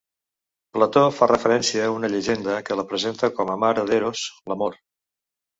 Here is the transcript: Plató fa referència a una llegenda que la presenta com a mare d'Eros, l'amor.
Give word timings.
Plató 0.77 1.03
fa 1.17 1.27
referència 1.31 1.83
a 1.89 1.93
una 1.97 2.11
llegenda 2.15 2.57
que 2.71 2.79
la 2.81 2.87
presenta 2.95 3.31
com 3.39 3.55
a 3.57 3.59
mare 3.67 3.85
d'Eros, 3.91 4.25
l'amor. 4.53 4.83